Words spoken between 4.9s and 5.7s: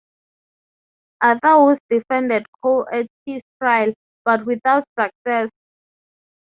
success.